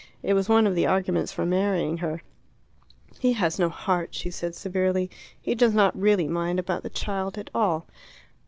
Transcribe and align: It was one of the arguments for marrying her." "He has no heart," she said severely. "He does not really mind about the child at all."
It 0.23 0.33
was 0.33 0.49
one 0.49 0.65
of 0.65 0.73
the 0.73 0.87
arguments 0.87 1.31
for 1.31 1.45
marrying 1.45 1.99
her." 1.99 2.23
"He 3.19 3.33
has 3.33 3.59
no 3.59 3.69
heart," 3.69 4.15
she 4.15 4.31
said 4.31 4.55
severely. 4.55 5.11
"He 5.39 5.53
does 5.53 5.75
not 5.75 5.95
really 5.95 6.27
mind 6.27 6.57
about 6.57 6.81
the 6.81 6.89
child 6.89 7.37
at 7.37 7.51
all." 7.53 7.85